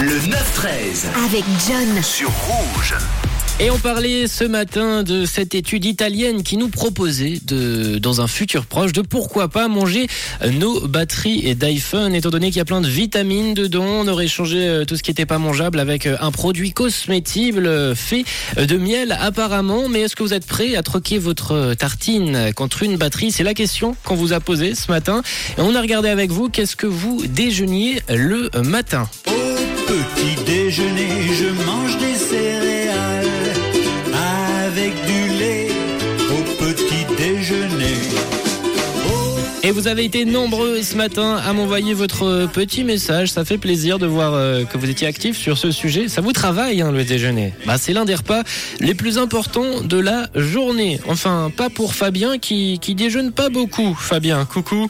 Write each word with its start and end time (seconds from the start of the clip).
Le 0.00 0.18
9-13 0.18 1.14
avec 1.26 1.44
John. 1.68 2.02
sur 2.02 2.30
Rouge. 2.30 2.94
Et 3.62 3.70
on 3.70 3.78
parlait 3.78 4.26
ce 4.26 4.44
matin 4.44 5.02
de 5.02 5.26
cette 5.26 5.54
étude 5.54 5.84
italienne 5.84 6.42
qui 6.42 6.56
nous 6.56 6.70
proposait 6.70 7.38
de, 7.44 7.98
dans 7.98 8.22
un 8.22 8.26
futur 8.26 8.64
proche, 8.64 8.92
de 8.92 9.02
pourquoi 9.02 9.48
pas 9.48 9.68
manger 9.68 10.06
nos 10.52 10.88
batteries 10.88 11.54
d'iPhone, 11.54 12.14
étant 12.14 12.30
donné 12.30 12.46
qu'il 12.46 12.56
y 12.56 12.62
a 12.62 12.64
plein 12.64 12.80
de 12.80 12.88
vitamines 12.88 13.52
dedans. 13.52 13.84
On 13.84 14.08
aurait 14.08 14.28
changé 14.28 14.66
euh, 14.66 14.86
tout 14.86 14.96
ce 14.96 15.02
qui 15.02 15.10
n'était 15.10 15.26
pas 15.26 15.36
mangeable 15.36 15.78
avec 15.78 16.06
euh, 16.06 16.16
un 16.22 16.30
produit 16.30 16.72
cosmétible 16.72 17.66
euh, 17.66 17.94
fait 17.94 18.24
de 18.56 18.78
miel 18.78 19.14
apparemment. 19.20 19.90
Mais 19.90 20.00
est-ce 20.00 20.16
que 20.16 20.22
vous 20.22 20.32
êtes 20.32 20.46
prêt 20.46 20.76
à 20.76 20.82
troquer 20.82 21.18
votre 21.18 21.74
tartine 21.74 22.54
contre 22.54 22.82
une 22.82 22.96
batterie? 22.96 23.30
C'est 23.30 23.44
la 23.44 23.52
question 23.52 23.94
qu'on 24.04 24.14
vous 24.14 24.32
a 24.32 24.40
posée 24.40 24.74
ce 24.74 24.90
matin. 24.90 25.20
Et 25.58 25.60
on 25.60 25.74
a 25.74 25.82
regardé 25.82 26.08
avec 26.08 26.30
vous 26.30 26.48
qu'est-ce 26.48 26.76
que 26.76 26.86
vous 26.86 27.26
déjeuniez 27.26 28.00
le 28.08 28.48
matin. 28.64 29.06
Déjeuner, 30.70 31.08
je 31.34 31.64
mange 31.66 31.98
des 31.98 32.14
céréales 32.14 33.26
avec 34.72 34.92
du 35.04 35.36
lait. 35.36 35.66
Au 36.30 36.64
petit 36.64 37.04
déjeuner. 37.18 37.96
Et 39.64 39.72
vous 39.72 39.88
avez 39.88 40.04
été 40.04 40.24
nombreux 40.24 40.80
ce 40.82 40.96
matin 40.96 41.40
à 41.44 41.52
m'envoyer 41.54 41.92
votre 41.92 42.46
petit 42.52 42.84
message. 42.84 43.32
Ça 43.32 43.44
fait 43.44 43.58
plaisir 43.58 43.98
de 43.98 44.06
voir 44.06 44.34
euh, 44.34 44.64
que 44.64 44.78
vous 44.78 44.88
étiez 44.88 45.08
actifs 45.08 45.36
sur 45.36 45.58
ce 45.58 45.72
sujet. 45.72 46.06
Ça 46.06 46.20
vous 46.20 46.32
travaille, 46.32 46.82
hein, 46.82 46.92
le 46.92 47.02
déjeuner. 47.02 47.52
Bah, 47.66 47.76
c'est 47.76 47.92
l'un 47.92 48.04
des 48.04 48.14
repas 48.14 48.44
les 48.78 48.94
plus 48.94 49.18
importants 49.18 49.80
de 49.82 49.98
la 49.98 50.28
journée. 50.36 51.00
Enfin, 51.08 51.50
pas 51.56 51.68
pour 51.68 51.96
Fabien 51.96 52.38
qui 52.38 52.78
déjeune 52.94 53.32
pas 53.32 53.48
beaucoup. 53.48 53.96
Fabien, 53.98 54.44
coucou. 54.44 54.88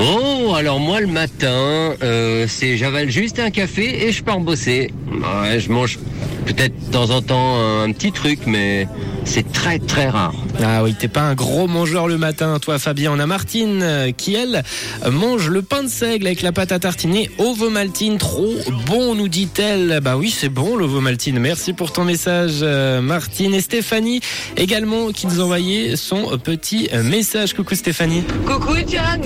Oh, 0.00 0.54
alors 0.56 0.80
moi 0.80 1.00
le 1.00 1.06
matin, 1.06 1.94
euh, 2.02 2.46
c'est 2.48 2.76
j'avale 2.76 3.10
juste 3.10 3.38
un 3.38 3.50
café 3.50 4.06
et 4.06 4.12
je 4.12 4.24
pars 4.24 4.40
bosser. 4.40 4.90
Ouais, 5.12 5.60
je 5.60 5.70
mange 5.70 5.98
peut-être 6.46 6.86
de 6.86 6.92
temps 6.92 7.10
en 7.10 7.22
temps 7.22 7.56
un, 7.58 7.84
un 7.84 7.92
petit 7.92 8.12
truc, 8.12 8.40
mais 8.46 8.86
c'est 9.24 9.50
très 9.52 9.78
très 9.78 10.08
rare. 10.08 10.34
Ah 10.62 10.82
oui, 10.84 10.94
t'es 10.98 11.08
pas 11.08 11.22
un 11.22 11.34
gros 11.34 11.66
mangeur 11.66 12.06
le 12.08 12.18
matin, 12.18 12.58
toi 12.60 12.78
Fabien. 12.78 13.12
On 13.12 13.18
a 13.18 13.26
Martine 13.26 13.80
euh, 13.82 14.12
qui, 14.12 14.34
elle, 14.34 14.62
mange 15.10 15.48
le 15.48 15.62
pain 15.62 15.82
de 15.82 15.88
seigle 15.88 16.26
avec 16.26 16.42
la 16.42 16.52
pâte 16.52 16.72
à 16.72 16.78
tartiner 16.78 17.30
Ovomaltine. 17.38 18.18
Trop 18.18 18.54
bon, 18.86 19.14
nous 19.14 19.28
dit-elle. 19.28 20.00
Bah 20.02 20.16
oui, 20.16 20.30
c'est 20.30 20.48
bon 20.48 20.76
l'Ovomaltine. 20.76 21.38
Merci 21.38 21.72
pour 21.72 21.92
ton 21.92 22.04
message, 22.04 22.60
euh, 22.62 23.00
Martine. 23.00 23.54
Et 23.54 23.60
Stéphanie 23.60 24.20
également 24.56 25.10
qui 25.12 25.26
nous 25.26 25.40
envoyait 25.40 25.96
son 25.96 26.38
petit 26.38 26.88
euh, 26.92 27.02
message. 27.02 27.54
Coucou 27.54 27.74
Stéphanie. 27.74 28.22
Coucou 28.46 28.74
John 28.86 29.22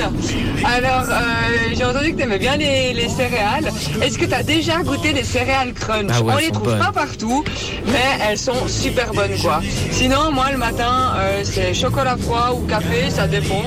Alors, 0.65 1.05
euh, 1.11 1.75
j'ai 1.77 1.85
entendu 1.85 2.13
que 2.13 2.17
tu 2.19 2.23
aimais 2.23 2.39
bien 2.39 2.57
les, 2.57 2.93
les 2.95 3.09
céréales. 3.09 3.71
Est-ce 4.03 4.19
que 4.19 4.25
tu 4.25 4.35
as 4.35 4.43
déjà 4.43 4.79
goûté 4.83 5.13
les 5.13 5.25
céréales 5.25 5.73
crunch? 5.75 6.11
Ah 6.13 6.23
ouais, 6.23 6.33
On 6.35 6.39
les 6.39 6.51
trouve 6.51 6.65
bonnes. 6.69 6.79
pas 6.79 6.93
partout, 7.09 7.45
mais 7.87 8.19
elles 8.29 8.39
sont 8.39 8.69
super 8.69 9.13
bonnes 9.13 9.37
quoi. 9.41 9.63
Sinon, 9.91 10.31
moi 10.31 10.51
le 10.53 10.59
matin, 10.59 11.15
euh, 11.17 11.41
c'est 11.43 11.73
chocolat 11.73 12.17
froid 12.17 12.55
ou 12.55 12.67
café, 12.67 13.09
ça 13.09 13.27
dépend. 13.27 13.63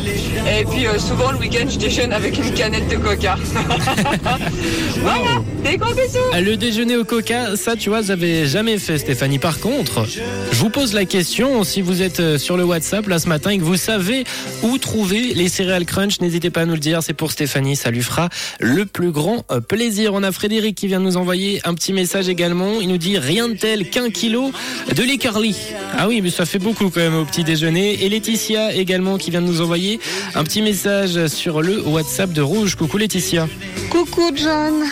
Et 0.60 0.64
puis 0.66 0.86
euh, 0.86 1.00
souvent 1.00 1.32
le 1.32 1.40
week-end, 1.40 1.66
je 1.68 1.78
déjeune 1.78 2.14
avec 2.14 2.38
une 2.38 2.54
canette 2.54 2.88
de 2.88 2.98
coca. 2.98 3.36
voilà, 5.02 5.42
des 5.64 5.78
gros 5.78 5.94
bisous 5.94 6.20
Le 6.40 6.56
déjeuner 6.56 6.98
au 6.98 7.04
coca, 7.04 7.56
ça 7.56 7.76
tu 7.76 7.90
vois, 7.90 8.02
j'avais 8.02 8.46
jamais 8.46 8.78
fait 8.78 8.98
Stéphanie. 8.98 9.40
Par 9.40 9.60
contre, 9.60 10.06
je 10.06 10.58
vous 10.58 10.70
pose 10.70 10.94
la 10.94 11.06
question, 11.06 11.64
si 11.64 11.82
vous 11.82 12.02
êtes 12.02 12.20
euh, 12.20 12.38
sur 12.38 12.58
le 12.58 12.64
WhatsApp 12.64 13.08
là 13.08 13.18
ce 13.18 13.28
matin 13.28 13.52
et 13.52 13.58
que 13.58 13.64
vous 13.64 13.78
savez 13.78 14.24
où 14.62 14.78
trouver 14.78 15.34
les 15.34 15.50
céréales 15.50 15.86
crunch, 15.86 16.22
n'hésitez 16.22 16.52
pas 16.52 16.62
à 16.62 16.66
nous 16.66 16.74
le 16.74 16.80
dire, 16.80 17.02
c'est 17.02 17.14
pour 17.14 17.32
Stéphanie, 17.32 17.76
ça 17.76 17.90
lui 17.90 18.02
fera 18.02 18.30
le 18.60 18.86
plus 18.86 19.12
grand 19.12 19.44
plaisir. 19.68 20.14
On 20.14 20.22
a 20.22 20.32
Frédéric 20.32 20.76
qui 20.76 20.88
vient 20.88 21.00
nous 21.00 21.18
envoyer 21.18 21.60
un 21.64 21.74
petit 21.74 21.94
message 21.94 22.30
également, 22.30 22.80
il 22.82 22.88
nous 22.88 22.98
dit 22.98 23.18
rien 23.32 23.48
de 23.48 23.54
tel 23.54 23.90
qu'un 23.90 24.10
kilo 24.10 24.52
de 24.94 25.04
l'écarly. 25.04 25.56
Ah 25.98 26.08
oui, 26.10 26.20
mais 26.22 26.30
ça 26.30 26.46
fait 26.46 26.60
beaucoup 26.60 26.90
quand 26.90 27.00
même 27.00 27.16
au 27.16 27.24
petit 27.24 27.44
déjeuner. 27.46 28.04
Et 28.04 28.10
Laetitia 28.10 28.74
également 28.74 29.18
qui 29.18 29.32
vient 29.32 29.42
de 29.42 29.48
nous 29.48 29.62
envoyer 29.62 30.00
un 30.36 30.44
petit 30.44 30.62
message 30.62 31.28
sur 31.28 31.62
le 31.62 31.82
WhatsApp 31.88 32.34
de 32.34 32.42
Rouge. 32.42 32.76
Coucou 32.76 32.98
Laetitia. 32.98 33.48
Coucou 33.90 34.32
John. 34.36 34.84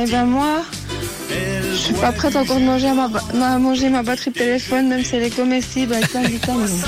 Eh 0.00 0.08
ben 0.10 0.24
moi, 0.26 0.62
je 1.72 1.76
suis 1.76 1.94
pas 1.94 2.12
prête 2.12 2.36
encore 2.36 2.56
de 2.60 2.64
manger 2.64 2.92
ma, 2.92 3.08
ba- 3.08 3.24
ma- 3.34 3.58
manger 3.58 3.88
ma 3.88 4.02
batterie 4.04 4.30
de 4.30 4.38
téléphone, 4.38 4.88
même 4.88 5.04
si 5.04 5.16
elle 5.16 5.24
est 5.24 5.34
comestible 5.34 5.94
avec 5.94 6.08
plein 6.10 6.22
de 6.22 6.28
vitamines. 6.28 6.82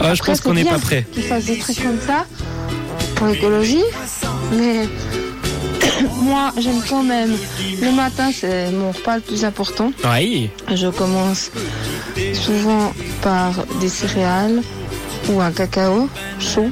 Ah, 0.00 0.14
je 0.14 0.22
pense 0.22 0.40
qu'on 0.40 0.54
n'est 0.54 0.62
bien 0.62 0.74
pas 0.74 0.78
prêt. 0.78 1.06
Qu'ils 1.12 1.24
fassent 1.24 1.46
des 1.46 1.58
trucs 1.58 1.82
comme 1.82 2.00
ça 2.06 2.24
pour 3.16 3.26
l'écologie, 3.26 3.82
mais 4.56 4.88
moi 6.22 6.52
j'aime 6.58 6.82
quand 6.88 7.02
même. 7.02 7.36
Le 7.80 7.92
matin, 7.92 8.30
c'est 8.32 8.70
mon 8.70 8.90
repas 8.92 9.16
le 9.16 9.22
plus 9.22 9.44
important. 9.44 9.92
Oui. 10.04 10.50
Je 10.74 10.88
commence 10.88 11.50
souvent 12.34 12.92
par 13.22 13.52
des 13.80 13.88
céréales 13.88 14.62
ou 15.28 15.40
un 15.40 15.50
cacao 15.52 16.08
chaud 16.38 16.70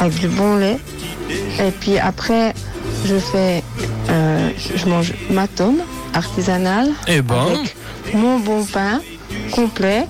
avec 0.00 0.18
du 0.18 0.28
bon 0.28 0.56
lait. 0.56 0.78
Et 1.60 1.70
puis 1.70 1.98
après, 1.98 2.54
je 3.06 3.16
fais, 3.16 3.62
euh, 4.10 4.50
je 4.74 4.86
mange 4.86 5.14
ma 5.30 5.46
tome 5.48 5.80
artisanale 6.14 6.90
Eh 7.08 7.22
ben. 7.22 7.46
avec 7.46 7.76
mon 8.14 8.38
bon 8.38 8.64
pain 8.64 9.00
complet. 9.52 10.06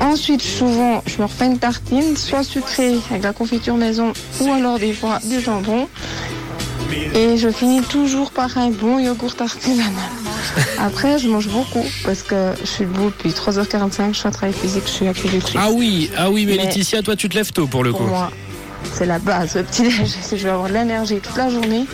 Ensuite, 0.00 0.42
souvent, 0.42 1.02
je 1.06 1.18
me 1.18 1.26
refais 1.26 1.46
une 1.46 1.58
tartine, 1.58 2.16
soit 2.16 2.42
sucrée 2.42 2.96
avec 3.10 3.22
la 3.22 3.32
confiture 3.32 3.76
maison, 3.76 4.12
ou 4.40 4.52
alors 4.52 4.78
des 4.80 4.92
fois 4.92 5.20
du 5.24 5.40
jambon. 5.40 5.86
Et 7.14 7.36
je 7.38 7.48
finis 7.50 7.82
toujours 7.82 8.30
par 8.30 8.56
un 8.58 8.70
bon 8.70 8.98
yogourt 8.98 9.34
artisanal. 9.40 9.92
Après, 10.78 11.18
je 11.18 11.28
mange 11.28 11.48
beaucoup 11.48 11.84
parce 12.04 12.22
que 12.22 12.52
je 12.60 12.66
suis 12.66 12.84
debout 12.84 13.06
depuis 13.06 13.30
3h45, 13.30 14.12
je 14.12 14.18
suis 14.18 14.28
en 14.28 14.30
travail 14.30 14.54
physique, 14.54 14.84
je 14.86 14.90
suis 14.90 15.08
agricultrice. 15.08 15.56
Ah 15.58 15.70
oui, 15.72 16.10
ah 16.16 16.30
oui, 16.30 16.46
mais, 16.46 16.56
Mais- 16.56 16.64
Laetitia, 16.64 17.02
toi 17.02 17.16
tu 17.16 17.28
te 17.28 17.34
lèves 17.36 17.52
tôt 17.52 17.66
pour 17.66 17.84
le 17.84 17.90
Pour 17.90 18.00
coup. 18.00 18.06
moi, 18.06 18.30
c'est 18.94 19.06
la 19.06 19.18
base. 19.18 19.54
Le 19.56 19.62
petit 19.62 19.82
déj, 19.82 20.06
si 20.22 20.38
je 20.38 20.44
veux 20.44 20.50
avoir 20.50 20.68
de 20.68 20.74
l'énergie 20.74 21.16
toute 21.20 21.36
la 21.36 21.48
journée, 21.50 21.84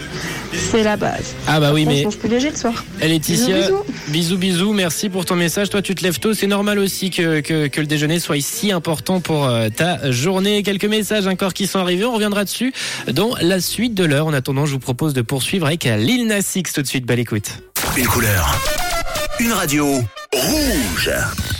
c'est 0.53 0.83
la 0.83 0.97
base. 0.97 1.35
Ah 1.47 1.61
bah 1.61 1.73
oui, 1.73 1.85
On 1.87 1.91
mais 1.91 2.05
mange 2.05 2.17
plus 2.19 2.29
léger 2.29 2.51
le 2.51 2.57
soir. 2.57 2.85
eh, 3.01 3.09
Laetitia, 3.09 3.57
Bisous, 3.61 3.85
bisous, 4.09 4.37
bisous, 4.39 4.73
merci 4.73 5.09
pour 5.09 5.25
ton 5.25 5.35
message. 5.37 5.71
Toi 5.71 5.83
tu 5.83 5.95
te 5.95 6.03
lèves 6.03 6.19
tôt, 6.19 6.35
c'est 6.35 6.47
normal 6.47 6.79
aussi 6.79 7.11
que, 7.11 7.41
que, 7.41 7.67
que 7.69 7.81
le 7.81 7.87
déjeuner 7.87 8.21
soit 8.21 8.41
si 8.41 8.73
important 8.73 9.21
pour 9.21 9.47
euh, 9.47 9.69
ta 9.69 10.11
journée. 10.11 10.63
Quelques 10.63 10.85
messages 10.85 11.27
encore 11.27 11.55
qui 11.55 11.67
sont 11.67 11.79
arrivés, 11.79 12.05
on 12.05 12.13
reviendra 12.15 12.45
dessus 12.45 12.73
dans 13.11 13.35
la 13.41 13.61
suite 13.61 13.95
de 13.95 14.05
l'heure. 14.05 14.27
En 14.27 14.33
attendant, 14.33 14.67
je 14.67 14.73
vous 14.73 14.79
propose 14.79 15.15
de 15.15 15.23
poursuivre 15.23 15.67
avec 15.67 15.85
Lil 15.85 16.27
Nas 16.27 16.41
X 16.55 16.73
tout 16.73 16.83
de 16.83 16.87
suite. 16.87 17.07
Belle 17.07 17.21
écoute. 17.21 17.51
Une 17.97 18.07
couleur. 18.07 18.59
Une 19.41 19.53
radio. 19.53 19.87
Rouge. 20.33 21.11